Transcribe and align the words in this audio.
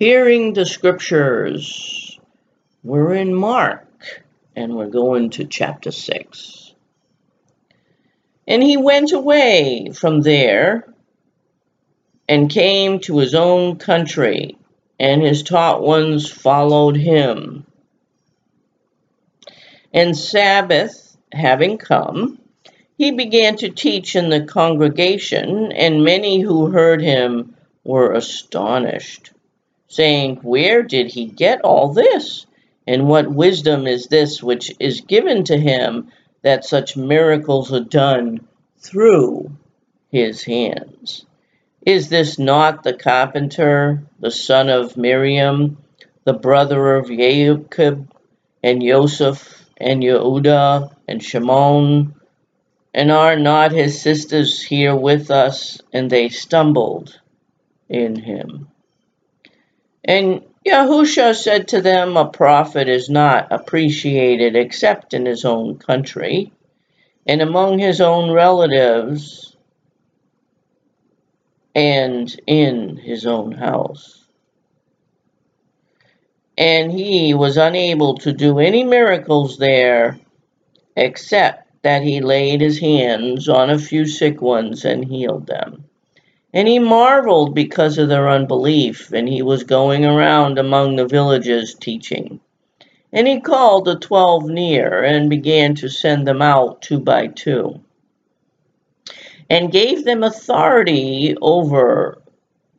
hearing 0.00 0.54
the 0.54 0.64
scriptures. 0.64 2.18
We're 2.82 3.12
in 3.12 3.34
Mark 3.34 4.24
and 4.56 4.74
we're 4.74 4.88
going 4.88 5.28
to 5.32 5.44
chapter 5.44 5.90
6. 5.90 6.74
And 8.48 8.62
he 8.62 8.78
went 8.78 9.12
away 9.12 9.90
from 9.92 10.22
there 10.22 10.86
and 12.26 12.48
came 12.48 13.00
to 13.00 13.18
his 13.18 13.34
own 13.34 13.76
country, 13.76 14.56
and 14.98 15.20
his 15.20 15.42
taught 15.42 15.82
ones 15.82 16.30
followed 16.30 16.96
him. 16.96 17.66
And 19.92 20.16
Sabbath 20.16 21.14
having 21.30 21.76
come, 21.76 22.38
he 22.96 23.10
began 23.10 23.56
to 23.56 23.68
teach 23.68 24.16
in 24.16 24.30
the 24.30 24.44
congregation, 24.46 25.72
and 25.72 26.04
many 26.04 26.40
who 26.40 26.70
heard 26.70 27.02
him 27.02 27.54
were 27.84 28.12
astonished, 28.12 29.32
saying, 29.90 30.36
Where 30.36 30.82
did 30.82 31.08
he 31.08 31.26
get 31.26 31.60
all 31.62 31.92
this? 31.92 32.46
And 32.86 33.06
what 33.08 33.30
wisdom 33.30 33.86
is 33.86 34.06
this 34.06 34.42
which 34.42 34.72
is 34.80 35.02
given 35.02 35.44
to 35.44 35.58
him 35.58 36.10
that 36.42 36.64
such 36.64 36.96
miracles 36.96 37.72
are 37.72 37.84
done 37.84 38.48
through 38.78 39.52
his 40.10 40.42
hands? 40.44 41.26
Is 41.84 42.08
this 42.08 42.38
not 42.38 42.82
the 42.82 42.94
carpenter, 42.94 44.02
the 44.20 44.30
son 44.30 44.68
of 44.68 44.96
Miriam, 44.96 45.78
the 46.24 46.34
brother 46.34 46.96
of 46.96 47.08
Jacob 47.08 48.12
and 48.62 48.82
Joseph 48.82 49.66
and 49.76 50.02
Yehuda 50.02 50.94
and 51.08 51.22
Shimon? 51.22 52.14
And 52.94 53.10
are 53.10 53.36
not 53.36 53.72
his 53.72 54.00
sisters 54.00 54.62
here 54.62 54.94
with 54.94 55.30
us? 55.30 55.80
And 55.92 56.10
they 56.10 56.28
stumbled 56.28 57.18
in 57.88 58.16
him. 58.16 58.69
And 60.04 60.42
Yahusha 60.66 61.34
said 61.34 61.68
to 61.68 61.82
them, 61.82 62.16
A 62.16 62.28
prophet 62.28 62.88
is 62.88 63.08
not 63.08 63.48
appreciated 63.50 64.56
except 64.56 65.14
in 65.14 65.26
his 65.26 65.44
own 65.44 65.78
country 65.78 66.52
and 67.26 67.42
among 67.42 67.78
his 67.78 68.00
own 68.00 68.30
relatives 68.30 69.56
and 71.74 72.40
in 72.46 72.96
his 72.96 73.26
own 73.26 73.52
house. 73.52 74.24
And 76.58 76.92
he 76.92 77.32
was 77.34 77.56
unable 77.56 78.16
to 78.18 78.32
do 78.32 78.58
any 78.58 78.84
miracles 78.84 79.58
there 79.58 80.18
except 80.96 81.82
that 81.82 82.02
he 82.02 82.20
laid 82.20 82.60
his 82.60 82.78
hands 82.78 83.48
on 83.48 83.70
a 83.70 83.78
few 83.78 84.06
sick 84.06 84.42
ones 84.42 84.84
and 84.84 85.04
healed 85.04 85.46
them. 85.46 85.84
And 86.52 86.66
he 86.66 86.78
marveled 86.80 87.54
because 87.54 87.98
of 87.98 88.08
their 88.08 88.28
unbelief, 88.28 89.12
and 89.12 89.28
he 89.28 89.42
was 89.42 89.62
going 89.62 90.04
around 90.04 90.58
among 90.58 90.96
the 90.96 91.06
villages 91.06 91.74
teaching. 91.74 92.40
And 93.12 93.28
he 93.28 93.40
called 93.40 93.84
the 93.84 93.98
twelve 93.98 94.46
near 94.46 95.02
and 95.04 95.30
began 95.30 95.74
to 95.76 95.88
send 95.88 96.26
them 96.26 96.42
out 96.42 96.82
two 96.82 96.98
by 96.98 97.28
two, 97.28 97.80
and 99.48 99.72
gave 99.72 100.04
them 100.04 100.22
authority 100.22 101.36
over 101.40 102.20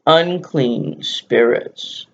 unclean 0.06 1.04
spirits. 1.04 2.08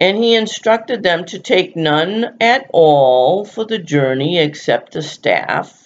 And 0.00 0.16
he 0.18 0.34
instructed 0.34 1.02
them 1.02 1.24
to 1.26 1.38
take 1.38 1.76
none 1.76 2.36
at 2.40 2.66
all 2.72 3.44
for 3.44 3.64
the 3.64 3.78
journey 3.78 4.38
except 4.38 4.96
a 4.96 5.02
staff, 5.02 5.85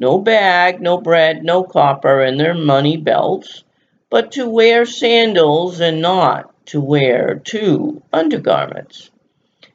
no 0.00 0.16
bag, 0.16 0.80
no 0.80 0.98
bread, 0.98 1.44
no 1.44 1.62
copper 1.62 2.22
in 2.22 2.38
their 2.38 2.54
money 2.54 2.96
belts, 2.96 3.64
but 4.08 4.32
to 4.32 4.48
wear 4.48 4.86
sandals 4.86 5.78
and 5.78 6.00
not 6.00 6.50
to 6.64 6.80
wear 6.80 7.34
two 7.44 8.02
undergarments. 8.10 9.10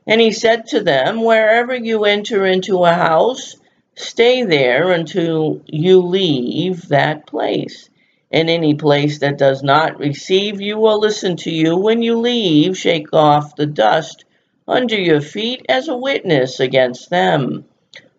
And 0.08 0.20
he 0.20 0.32
said 0.32 0.66
to 0.68 0.82
them, 0.82 1.24
Wherever 1.24 1.76
you 1.76 2.06
enter 2.06 2.44
into 2.44 2.84
a 2.86 2.94
house, 2.94 3.56
stay 3.94 4.42
there 4.42 4.92
until 4.92 5.62
you 5.68 6.02
leave 6.02 6.88
that 6.88 7.28
place. 7.28 7.88
And 8.32 8.50
any 8.50 8.74
place 8.74 9.20
that 9.20 9.38
does 9.38 9.62
not 9.62 10.00
receive 10.00 10.60
you 10.60 10.78
or 10.78 10.96
listen 10.96 11.38
to 11.38 11.52
you, 11.52 11.78
when 11.78 12.02
you 12.02 12.18
leave, 12.18 12.76
shake 12.76 13.14
off 13.14 13.56
the 13.56 13.68
dust 13.68 14.26
under 14.68 15.00
your 15.00 15.22
feet 15.22 15.68
as 15.70 15.88
a 15.88 15.96
witness 15.96 16.60
against 16.60 17.12
them. 17.12 17.66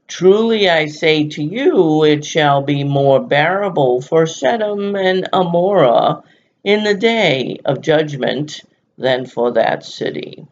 Truly 0.08 0.68
I 0.68 0.86
say 0.86 1.28
to 1.28 1.42
you, 1.42 2.04
it 2.04 2.24
shall 2.24 2.62
be 2.62 2.84
more 2.84 3.20
bearable 3.20 4.00
for 4.00 4.26
Sodom 4.26 4.94
and 4.96 5.28
Amorah 5.32 6.22
in 6.64 6.84
the 6.84 6.94
day 6.94 7.58
of 7.64 7.80
judgment 7.80 8.60
than 8.98 9.26
for 9.26 9.52
that 9.52 9.84
city. 9.84 10.46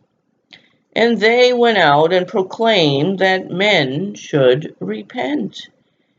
And 0.94 1.18
they 1.18 1.52
went 1.52 1.78
out 1.78 2.12
and 2.12 2.26
proclaimed 2.26 3.18
that 3.18 3.50
men 3.50 4.14
should 4.14 4.74
repent. 4.80 5.68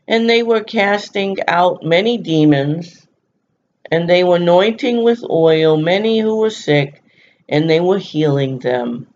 And 0.08 0.28
they 0.28 0.42
were 0.42 0.62
casting 0.62 1.36
out 1.48 1.82
many 1.82 2.18
demons 2.18 3.06
and 3.90 4.08
they 4.08 4.24
were 4.24 4.36
anointing 4.36 5.02
with 5.02 5.24
oil 5.30 5.76
many 5.76 6.18
who 6.18 6.36
were 6.36 6.50
sick, 6.50 7.02
and 7.48 7.68
they 7.70 7.80
were 7.80 7.98
healing 7.98 8.58
them. 8.58 9.06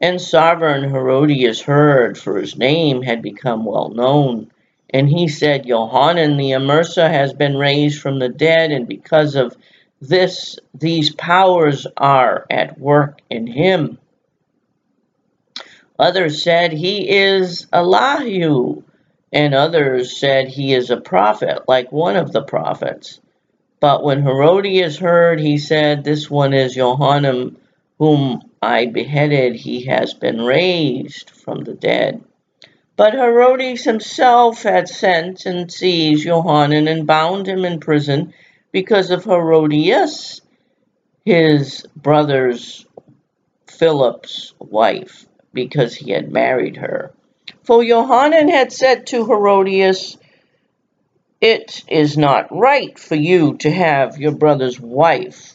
And 0.00 0.20
sovereign 0.20 0.88
Herodias 0.88 1.60
heard, 1.60 2.16
for 2.16 2.38
his 2.38 2.56
name 2.56 3.02
had 3.02 3.20
become 3.20 3.64
well 3.64 3.88
known. 3.88 4.50
And 4.90 5.08
he 5.08 5.28
said, 5.28 5.66
Johanan 5.66 6.36
the 6.36 6.52
Immerser 6.52 7.10
has 7.10 7.32
been 7.32 7.56
raised 7.56 8.00
from 8.00 8.18
the 8.18 8.28
dead, 8.28 8.70
and 8.70 8.86
because 8.86 9.34
of 9.34 9.56
this, 10.00 10.58
these 10.72 11.14
powers 11.14 11.86
are 11.96 12.46
at 12.48 12.78
work 12.78 13.20
in 13.28 13.46
him. 13.46 13.98
Others 15.98 16.44
said, 16.44 16.72
He 16.72 17.10
is 17.10 17.66
Elihu, 17.72 18.82
and 19.32 19.54
others 19.54 20.16
said, 20.16 20.48
He 20.48 20.72
is 20.72 20.90
a 20.90 21.00
prophet, 21.00 21.68
like 21.68 21.90
one 21.90 22.16
of 22.16 22.32
the 22.32 22.42
prophets. 22.42 23.20
But 23.80 24.04
when 24.04 24.22
Herodias 24.22 24.96
heard, 24.96 25.40
he 25.40 25.58
said, 25.58 26.04
This 26.04 26.30
one 26.30 26.54
is 26.54 26.76
Johanan, 26.76 27.56
whom 27.98 28.47
I 28.60 28.86
beheaded. 28.86 29.54
He 29.54 29.86
has 29.86 30.14
been 30.14 30.42
raised 30.42 31.30
from 31.30 31.64
the 31.64 31.74
dead. 31.74 32.24
But 32.96 33.14
Herodias 33.14 33.84
himself 33.84 34.64
had 34.64 34.88
sent 34.88 35.46
and 35.46 35.70
seized 35.70 36.24
Johanan 36.24 36.88
and 36.88 37.06
bound 37.06 37.46
him 37.46 37.64
in 37.64 37.78
prison 37.78 38.34
because 38.72 39.10
of 39.10 39.24
Herodias, 39.24 40.40
his 41.24 41.86
brother's 41.94 42.84
Philip's 43.68 44.54
wife, 44.58 45.26
because 45.52 45.94
he 45.94 46.10
had 46.10 46.32
married 46.32 46.76
her. 46.78 47.12
For 47.62 47.84
Johanan 47.84 48.48
had 48.48 48.72
said 48.72 49.06
to 49.08 49.24
Herodias, 49.24 50.16
it 51.40 51.84
is 51.86 52.18
not 52.18 52.48
right 52.50 52.98
for 52.98 53.14
you 53.14 53.56
to 53.58 53.70
have 53.70 54.18
your 54.18 54.32
brother's 54.32 54.80
wife. 54.80 55.54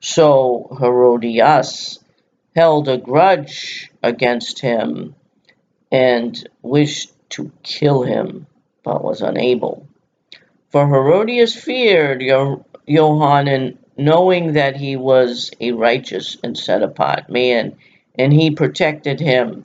So 0.00 0.76
Herodias 0.78 1.98
held 2.54 2.88
a 2.88 2.98
grudge 2.98 3.90
against 4.02 4.60
him 4.60 5.14
and 5.90 6.48
wished 6.62 7.12
to 7.30 7.50
kill 7.62 8.02
him, 8.02 8.46
but 8.82 9.02
was 9.02 9.22
unable. 9.22 9.86
For 10.70 10.86
Herodias 10.86 11.54
feared 11.54 12.22
Johanan, 12.88 13.78
knowing 13.96 14.52
that 14.54 14.76
he 14.76 14.96
was 14.96 15.50
a 15.60 15.72
righteous 15.72 16.36
and 16.42 16.58
set 16.58 16.82
apart 16.82 17.28
man, 17.28 17.76
and 18.16 18.32
he 18.32 18.50
protected 18.50 19.20
him. 19.20 19.64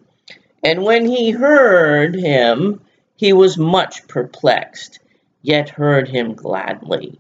And 0.63 0.83
when 0.83 1.05
he 1.05 1.31
heard 1.31 2.15
him, 2.15 2.81
he 3.15 3.33
was 3.33 3.57
much 3.57 4.07
perplexed 4.07 4.99
yet 5.41 5.69
heard 5.69 6.07
him 6.07 6.33
gladly. 6.33 7.19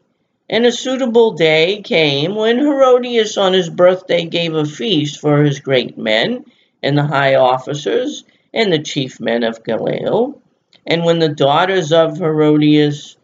And 0.49 0.65
a 0.65 0.71
suitable 0.71 1.31
day 1.31 1.81
came 1.83 2.33
when 2.33 2.57
Herodias 2.57 3.37
on 3.37 3.53
his 3.53 3.69
birthday 3.69 4.25
gave 4.25 4.55
a 4.55 4.65
feast 4.65 5.21
for 5.21 5.43
his 5.43 5.59
great 5.59 5.97
men 5.97 6.45
and 6.81 6.97
the 6.97 7.05
high 7.05 7.35
officers 7.35 8.23
and 8.53 8.73
the 8.73 8.79
chief 8.79 9.19
men 9.19 9.43
of 9.43 9.63
Galilee. 9.63 10.33
And 10.87 11.05
when 11.05 11.19
the 11.19 11.29
daughters 11.29 11.91
of 11.91 12.17
Herodias, 12.17 13.15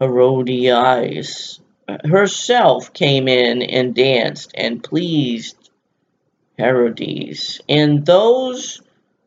Herodias 0.00 1.60
uh, 1.86 1.98
herself 2.04 2.94
came 2.94 3.28
in 3.28 3.60
and 3.60 3.94
danced 3.94 4.52
and 4.54 4.82
pleased 4.82 5.56
Herodes, 6.58 7.60
and 7.68 8.06
those 8.06 8.80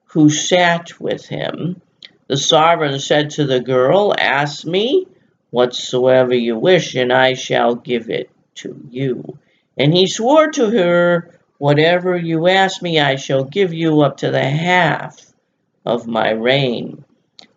who 0.05 0.29
sat 0.29 0.99
with 0.99 1.27
him, 1.27 1.81
the 2.27 2.37
sovereign 2.37 2.99
said 2.99 3.29
to 3.31 3.45
the 3.45 3.59
girl, 3.59 4.15
Ask 4.17 4.65
me 4.65 5.05
whatsoever 5.57 6.35
you 6.35 6.55
wish, 6.55 6.93
and 6.93 7.11
I 7.11 7.33
shall 7.33 7.73
give 7.73 8.11
it 8.11 8.29
to 8.53 8.79
you. 8.91 9.39
And 9.75 9.91
he 9.91 10.05
swore 10.05 10.51
to 10.51 10.69
her, 10.69 11.31
Whatever 11.57 12.15
you 12.15 12.47
ask 12.47 12.83
me, 12.83 12.99
I 12.99 13.15
shall 13.15 13.43
give 13.43 13.73
you 13.73 14.01
up 14.01 14.17
to 14.17 14.29
the 14.29 14.47
half 14.47 15.19
of 15.83 16.05
my 16.05 16.29
reign. 16.29 17.03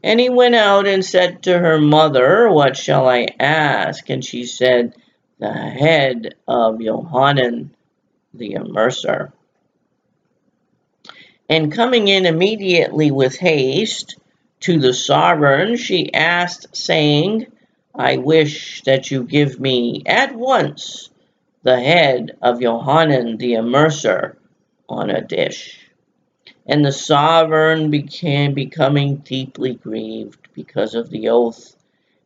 And 0.03 0.19
he 0.19 0.31
went 0.31 0.55
out 0.55 0.87
and 0.87 1.05
said 1.05 1.43
to 1.43 1.59
her 1.59 1.79
mother, 1.79 2.49
What 2.49 2.75
shall 2.75 3.07
I 3.07 3.27
ask? 3.39 4.09
And 4.09 4.25
she 4.25 4.47
said, 4.47 4.95
The 5.39 5.53
head 5.53 6.37
of 6.49 6.81
Johanan 6.81 7.71
the 8.33 8.55
immerser. 8.55 9.31
And 11.51 11.71
coming 11.71 12.09
in 12.09 12.25
immediately 12.25 13.11
with 13.11 13.37
haste 13.37 14.17
to 14.61 14.79
the 14.79 14.95
sovereign, 14.95 15.77
she 15.77 16.15
asked, 16.15 16.75
saying, 16.75 17.47
I 17.95 18.17
wish 18.19 18.83
that 18.83 19.11
you 19.11 19.25
give 19.25 19.59
me 19.59 20.03
at 20.07 20.35
once 20.35 21.11
the 21.63 21.81
head 21.81 22.37
of 22.41 22.61
Johanan 22.61 23.37
the 23.37 23.55
immerser 23.55 24.37
on 24.89 25.11
a 25.11 25.21
dish. 25.21 25.79
And 26.67 26.85
the 26.85 26.93
sovereign 26.93 27.91
became 27.91 28.55
becoming 28.55 29.17
deeply 29.17 29.75
grieved 29.75 30.49
because 30.55 30.95
of 30.95 31.11
the 31.11 31.29
oath, 31.31 31.77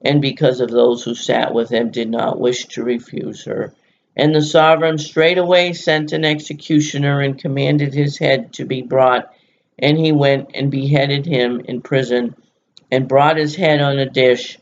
and 0.02 0.20
because 0.20 0.60
of 0.60 0.70
those 0.70 1.02
who 1.02 1.14
sat 1.14 1.54
with 1.54 1.70
him 1.70 1.90
did 1.90 2.10
not 2.10 2.38
wish 2.38 2.66
to 2.66 2.84
refuse 2.84 3.44
her. 3.44 3.72
And 4.16 4.34
the 4.34 4.42
sovereign 4.42 4.98
straightway 4.98 5.72
sent 5.72 6.12
an 6.12 6.24
executioner 6.24 7.20
and 7.20 7.38
commanded 7.38 7.94
his 7.94 8.18
head 8.18 8.52
to 8.54 8.64
be 8.64 8.82
brought. 8.82 9.34
And 9.78 9.98
he 9.98 10.12
went 10.12 10.50
and 10.54 10.70
beheaded 10.70 11.26
him 11.26 11.62
in 11.64 11.80
prison, 11.80 12.36
and 12.92 13.08
brought 13.08 13.38
his 13.38 13.56
head 13.56 13.80
on 13.80 13.98
a 13.98 14.08
dish, 14.08 14.58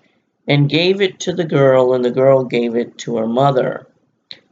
and 0.47 0.69
gave 0.69 1.01
it 1.01 1.21
to 1.21 1.33
the 1.33 1.45
girl, 1.45 1.95
and 1.95 2.05
the 2.05 2.11
girl 2.11 2.45
gave 2.45 2.75
it 2.75 2.99
to 2.99 3.17
her 3.17 3.27
mother. 3.27 3.87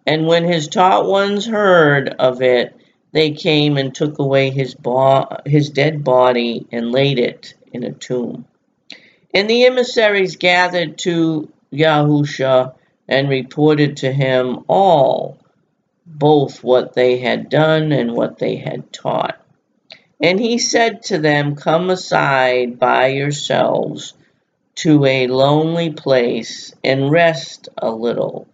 And 0.06 0.26
when 0.26 0.44
his 0.44 0.68
taught 0.68 1.06
ones 1.06 1.46
heard 1.46 2.08
of 2.08 2.42
it, 2.42 2.76
they 3.12 3.32
came 3.32 3.76
and 3.76 3.94
took 3.94 4.18
away 4.18 4.50
his, 4.50 4.74
bo- 4.74 5.36
his 5.44 5.70
dead 5.70 6.04
body 6.04 6.66
and 6.70 6.92
laid 6.92 7.18
it 7.18 7.54
in 7.72 7.84
a 7.84 7.92
tomb. 7.92 8.46
And 9.34 9.48
the 9.48 9.66
emissaries 9.66 10.36
gathered 10.36 10.98
to 10.98 11.52
Yahusha 11.72 12.74
and 13.08 13.28
reported 13.28 13.98
to 13.98 14.12
him 14.12 14.64
all, 14.68 15.38
both 16.06 16.62
what 16.62 16.94
they 16.94 17.18
had 17.18 17.48
done 17.48 17.92
and 17.92 18.14
what 18.14 18.38
they 18.38 18.56
had 18.56 18.92
taught. 18.92 19.40
And 20.20 20.38
he 20.38 20.58
said 20.58 21.02
to 21.04 21.18
them, 21.18 21.56
Come 21.56 21.90
aside 21.90 22.78
by 22.78 23.08
yourselves 23.08 24.14
to 24.76 25.04
a 25.04 25.26
lonely 25.26 25.90
place 25.90 26.72
and 26.82 27.10
rest 27.10 27.68
a 27.78 27.90
little 27.90 28.46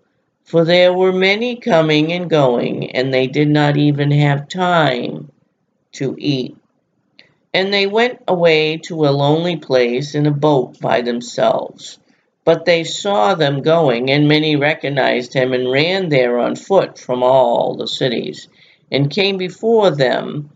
for 0.46 0.64
there 0.64 0.92
were 0.92 1.12
many 1.12 1.56
coming 1.56 2.12
and 2.12 2.30
going, 2.30 2.92
and 2.92 3.12
they 3.12 3.26
did 3.26 3.48
not 3.48 3.76
even 3.76 4.12
have 4.12 4.48
time 4.48 5.32
to 5.90 6.14
eat. 6.18 6.56
And 7.52 7.74
they 7.74 7.88
went 7.88 8.20
away 8.28 8.76
to 8.84 9.06
a 9.06 9.10
lonely 9.10 9.56
place 9.56 10.14
in 10.14 10.24
a 10.24 10.30
boat 10.30 10.78
by 10.78 11.00
themselves. 11.02 11.98
But 12.44 12.64
they 12.64 12.84
saw 12.84 13.34
them 13.34 13.62
going, 13.62 14.08
and 14.08 14.28
many 14.28 14.54
recognized 14.54 15.34
him 15.34 15.52
and 15.52 15.68
ran 15.68 16.10
there 16.10 16.38
on 16.38 16.54
foot 16.54 16.96
from 16.96 17.24
all 17.24 17.74
the 17.74 17.88
cities, 17.88 18.46
and 18.92 19.10
came 19.10 19.38
before 19.38 19.90
them, 19.90 20.50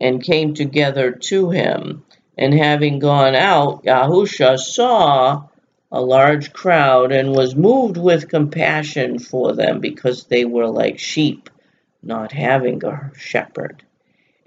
and 0.00 0.20
came 0.20 0.54
together 0.54 1.12
to 1.12 1.50
him. 1.50 2.02
And 2.36 2.52
having 2.52 2.98
gone 2.98 3.34
out, 3.34 3.84
Yahusha 3.84 4.58
saw 4.58 5.44
a 5.90 6.00
large 6.00 6.52
crowd 6.52 7.12
and 7.12 7.32
was 7.32 7.54
moved 7.56 7.96
with 7.96 8.28
compassion 8.28 9.18
for 9.18 9.54
them 9.54 9.80
because 9.80 10.24
they 10.24 10.44
were 10.44 10.68
like 10.68 10.98
sheep, 10.98 11.48
not 12.02 12.32
having 12.32 12.84
a 12.84 13.10
shepherd. 13.16 13.82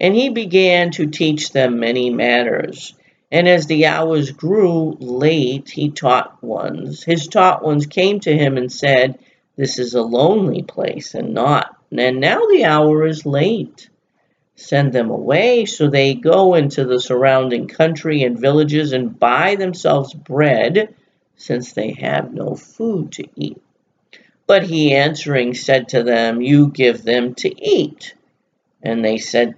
And 0.00 0.14
he 0.14 0.28
began 0.28 0.90
to 0.92 1.06
teach 1.06 1.50
them 1.50 1.80
many 1.80 2.10
matters. 2.10 2.94
And 3.32 3.48
as 3.48 3.66
the 3.66 3.86
hours 3.86 4.30
grew 4.30 4.96
late, 5.00 5.70
he 5.70 5.90
taught 5.90 6.42
ones. 6.42 7.02
His 7.02 7.28
taught 7.28 7.64
ones 7.64 7.86
came 7.86 8.20
to 8.20 8.36
him 8.36 8.56
and 8.56 8.72
said, 8.72 9.18
This 9.56 9.78
is 9.78 9.94
a 9.94 10.02
lonely 10.02 10.62
place 10.62 11.14
and 11.14 11.34
not. 11.34 11.76
And 11.96 12.20
now 12.20 12.46
the 12.46 12.64
hour 12.64 13.06
is 13.06 13.26
late. 13.26 13.88
Send 14.60 14.92
them 14.92 15.08
away 15.10 15.64
so 15.64 15.88
they 15.88 16.12
go 16.12 16.54
into 16.54 16.84
the 16.84 17.00
surrounding 17.00 17.66
country 17.66 18.22
and 18.22 18.38
villages 18.38 18.92
and 18.92 19.18
buy 19.18 19.54
themselves 19.54 20.12
bread 20.12 20.94
since 21.34 21.72
they 21.72 21.92
have 21.92 22.34
no 22.34 22.54
food 22.54 23.10
to 23.12 23.24
eat. 23.36 23.60
But 24.46 24.64
he 24.64 24.94
answering 24.94 25.54
said 25.54 25.88
to 25.88 26.02
them, 26.02 26.42
You 26.42 26.68
give 26.68 27.02
them 27.02 27.34
to 27.36 27.48
eat. 27.58 28.14
And 28.82 29.02
they 29.02 29.16
said 29.16 29.54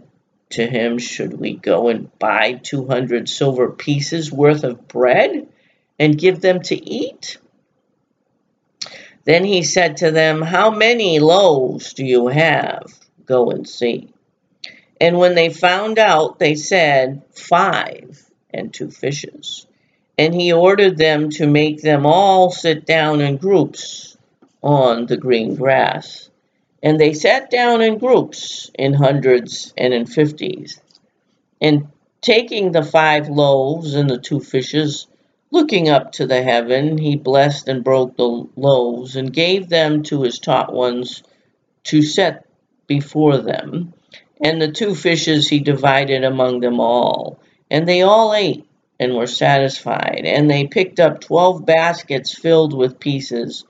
to 0.51 0.65
him, 0.65 0.99
Should 0.99 1.39
we 1.39 1.57
go 1.57 1.89
and 1.89 2.17
buy 2.21 2.53
200 2.63 3.29
silver 3.29 3.71
pieces 3.71 4.31
worth 4.31 4.63
of 4.63 4.87
bread 4.87 5.49
and 5.99 6.17
give 6.17 6.41
them 6.41 6.63
to 6.63 6.77
eat? 6.77 7.39
Then 9.25 9.45
he 9.45 9.65
said 9.65 9.97
to 9.97 10.13
them, 10.13 10.43
How 10.43 10.71
many 10.71 11.19
loaves 11.19 11.93
do 11.93 12.05
you 12.07 12.29
have? 12.29 12.85
Go 13.27 13.51
and 13.51 13.69
see. 13.69 14.12
And 15.03 15.19
when 15.19 15.35
they 15.35 15.51
found 15.51 15.99
out, 15.99 16.39
they 16.39 16.55
said, 16.55 17.23
Five 17.35 18.25
and 18.55 18.73
two 18.73 18.91
fishes 18.91 19.67
and 20.19 20.35
he 20.35 20.53
ordered 20.53 20.99
them 20.99 21.31
to 21.31 21.47
make 21.47 21.83
them 21.83 22.07
all 22.07 22.51
sit 22.51 22.85
down 22.87 23.21
in 23.21 23.37
groups 23.37 24.17
on 24.63 25.07
the 25.07 25.17
green 25.17 25.55
grass. 25.55 26.29
And 26.83 27.01
they 27.01 27.13
sat 27.13 27.51
down 27.51 27.81
in 27.81 27.99
groups, 27.99 28.71
in 28.79 28.93
hundreds 28.93 29.73
and 29.77 29.95
in 29.95 30.07
fifties. 30.07 30.81
And 31.61 31.89
taking 32.21 32.73
the 32.73 32.83
five 32.83 33.29
loaves 33.29 33.95
and 33.95 34.11
the 34.11 34.19
two 34.19 34.41
fishes, 34.41 35.07
looking 35.51 35.89
up 35.89 36.13
to 36.13 36.27
the 36.27 36.43
heaven, 36.43 36.99
he 36.99 37.17
blessed 37.17 37.69
and 37.69 37.85
broke 37.85 38.17
the 38.17 38.47
loaves 38.57 39.17
and 39.17 39.33
gave 39.33 39.69
them 39.69 40.03
to 40.05 40.23
his 40.23 40.39
taught 40.39 40.73
ones 40.73 41.23
to 41.85 42.03
set 42.03 42.47
before 42.87 43.39
them. 43.39 43.95
And 44.43 44.61
the 44.61 44.73
two 44.73 44.95
fishes 44.95 45.49
he 45.49 45.61
divided 45.61 46.25
among 46.25 46.61
them 46.61 46.81
all. 46.81 47.41
And 47.71 47.89
they 47.89 48.03
all 48.03 48.35
ate 48.35 48.67
and 48.99 49.15
were 49.15 49.27
satisfied. 49.27 50.23
And 50.25 50.51
they 50.51 50.67
picked 50.67 51.01
up 51.01 51.21
twelve 51.21 51.65
baskets 51.65 52.37
filled 52.37 52.77
with 52.77 53.01
pieces, 53.01 53.65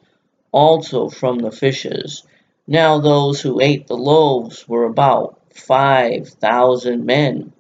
also 0.51 1.09
from 1.09 1.39
the 1.39 1.53
fishes. 1.53 2.25
Now 2.67 2.99
those 2.99 3.41
who 3.41 3.61
ate 3.61 3.87
the 3.87 3.97
loaves 3.97 4.67
were 4.67 4.85
about 4.85 5.39
five 5.55 6.29
thousand 6.29 7.05
men. 7.05 7.53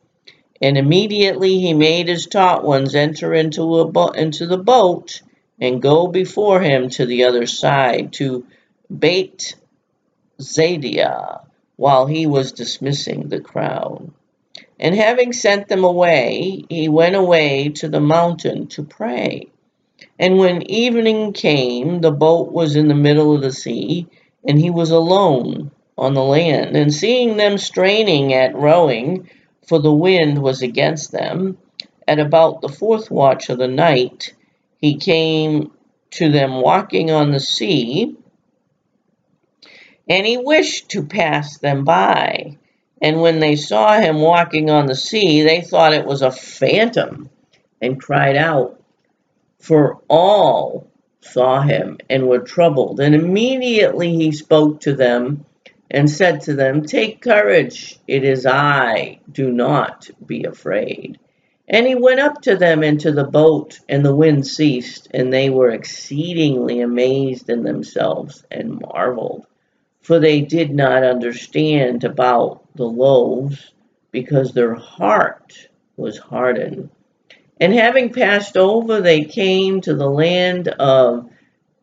And 0.60 0.78
immediately 0.78 1.58
he 1.60 1.74
made 1.74 2.08
his 2.08 2.26
taught 2.26 2.64
ones 2.64 2.94
enter 2.94 3.34
into, 3.34 3.80
a 3.80 3.84
bo- 3.84 4.08
into 4.08 4.46
the 4.46 4.58
boat 4.58 5.20
and 5.60 5.82
go 5.82 6.06
before 6.06 6.60
him 6.60 6.88
to 6.90 7.04
the 7.04 7.24
other 7.24 7.46
side, 7.46 8.12
to 8.14 8.46
Beit 8.96 9.56
Tsaida, 10.38 11.44
while 11.82 12.06
he 12.06 12.28
was 12.28 12.52
dismissing 12.52 13.28
the 13.28 13.40
crowd. 13.40 14.08
And 14.78 14.94
having 14.94 15.32
sent 15.32 15.66
them 15.66 15.82
away, 15.82 16.64
he 16.68 16.88
went 16.88 17.16
away 17.16 17.70
to 17.70 17.88
the 17.88 18.00
mountain 18.00 18.68
to 18.68 18.84
pray. 18.84 19.48
And 20.16 20.38
when 20.38 20.62
evening 20.70 21.32
came, 21.32 22.00
the 22.00 22.12
boat 22.12 22.52
was 22.52 22.76
in 22.76 22.86
the 22.86 22.94
middle 22.94 23.34
of 23.34 23.42
the 23.42 23.50
sea, 23.50 24.06
and 24.46 24.60
he 24.60 24.70
was 24.70 24.92
alone 24.92 25.72
on 25.98 26.14
the 26.14 26.22
land. 26.22 26.76
And 26.76 26.94
seeing 26.94 27.36
them 27.36 27.58
straining 27.58 28.32
at 28.32 28.54
rowing, 28.54 29.28
for 29.66 29.80
the 29.80 29.92
wind 29.92 30.40
was 30.40 30.62
against 30.62 31.10
them, 31.10 31.58
at 32.06 32.20
about 32.20 32.60
the 32.60 32.68
fourth 32.68 33.10
watch 33.10 33.48
of 33.48 33.58
the 33.58 33.66
night, 33.66 34.34
he 34.80 34.98
came 34.98 35.72
to 36.12 36.30
them 36.30 36.60
walking 36.60 37.10
on 37.10 37.32
the 37.32 37.40
sea, 37.40 38.16
and 40.12 40.26
he 40.26 40.36
wished 40.36 40.90
to 40.90 41.02
pass 41.02 41.56
them 41.56 41.84
by. 41.84 42.58
And 43.00 43.22
when 43.22 43.40
they 43.40 43.56
saw 43.56 43.98
him 43.98 44.20
walking 44.20 44.68
on 44.68 44.84
the 44.84 44.94
sea, 44.94 45.40
they 45.40 45.62
thought 45.62 45.94
it 45.94 46.04
was 46.04 46.20
a 46.20 46.30
phantom 46.30 47.30
and 47.80 47.98
cried 47.98 48.36
out. 48.36 48.78
For 49.58 50.02
all 50.08 50.86
saw 51.22 51.62
him 51.62 51.96
and 52.10 52.28
were 52.28 52.40
troubled. 52.40 53.00
And 53.00 53.14
immediately 53.14 54.14
he 54.14 54.32
spoke 54.32 54.82
to 54.82 54.94
them 54.94 55.46
and 55.90 56.10
said 56.10 56.42
to 56.42 56.52
them, 56.52 56.82
Take 56.82 57.22
courage, 57.22 57.98
it 58.06 58.22
is 58.22 58.44
I, 58.44 59.20
do 59.30 59.50
not 59.50 60.10
be 60.26 60.44
afraid. 60.44 61.18
And 61.66 61.86
he 61.86 61.94
went 61.94 62.20
up 62.20 62.42
to 62.42 62.56
them 62.56 62.82
into 62.82 63.12
the 63.12 63.24
boat, 63.24 63.80
and 63.88 64.04
the 64.04 64.14
wind 64.14 64.46
ceased, 64.46 65.08
and 65.14 65.32
they 65.32 65.48
were 65.48 65.70
exceedingly 65.70 66.82
amazed 66.82 67.48
in 67.48 67.62
themselves 67.62 68.44
and 68.50 68.78
marveled 68.78 69.46
for 70.02 70.18
they 70.18 70.40
did 70.40 70.74
not 70.74 71.04
understand 71.04 72.04
about 72.04 72.62
the 72.74 72.84
loaves 72.84 73.72
because 74.10 74.52
their 74.52 74.74
heart 74.74 75.68
was 75.96 76.18
hardened. 76.18 76.90
And 77.60 77.72
having 77.72 78.12
passed 78.12 78.56
over, 78.56 79.00
they 79.00 79.24
came 79.24 79.80
to 79.82 79.94
the 79.94 80.10
land 80.10 80.68
of 80.68 81.30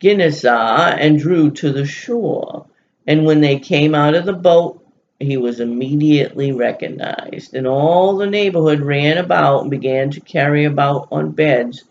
Gennesaret 0.01 0.99
and 0.99 1.17
drew 1.17 1.51
to 1.51 1.71
the 1.71 1.85
shore. 1.85 2.65
And 3.07 3.25
when 3.25 3.39
they 3.41 3.59
came 3.59 3.95
out 3.95 4.13
of 4.13 4.25
the 4.25 4.33
boat, 4.33 4.85
he 5.19 5.37
was 5.37 5.59
immediately 5.59 6.51
recognized. 6.51 7.53
And 7.53 7.65
all 7.65 8.17
the 8.17 8.27
neighborhood 8.27 8.81
ran 8.81 9.17
about 9.17 9.61
and 9.61 9.71
began 9.71 10.11
to 10.11 10.21
carry 10.21 10.65
about 10.65 11.07
on 11.11 11.31
beds 11.31 11.85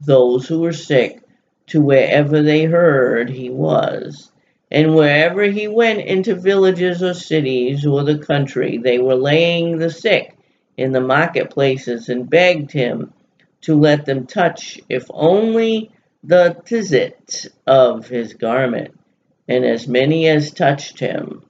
those 0.00 0.48
who 0.48 0.60
were 0.60 0.72
sick 0.72 1.20
to 1.66 1.80
wherever 1.80 2.42
they 2.42 2.64
heard 2.64 3.30
he 3.30 3.50
was 3.50 4.30
And 4.74 4.96
wherever 4.96 5.44
he 5.44 5.68
went 5.68 6.00
into 6.00 6.34
villages 6.34 7.00
or 7.00 7.14
cities 7.14 7.86
or 7.86 8.02
the 8.02 8.18
country, 8.18 8.78
they 8.78 8.98
were 8.98 9.14
laying 9.14 9.78
the 9.78 9.88
sick 9.88 10.36
in 10.76 10.90
the 10.90 11.00
marketplaces 11.00 12.08
and 12.08 12.28
begged 12.28 12.72
him 12.72 13.12
to 13.60 13.78
let 13.78 14.04
them 14.04 14.26
touch, 14.26 14.80
if 14.88 15.04
only 15.10 15.92
the 16.24 16.56
tzitzit 16.66 17.46
of 17.68 18.08
his 18.08 18.34
garment. 18.34 18.98
And 19.46 19.64
as 19.64 19.86
many 19.86 20.26
as 20.26 20.50
touched 20.50 20.98
him 20.98 21.44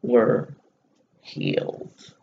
were 0.00 0.48
healed. 1.20 2.14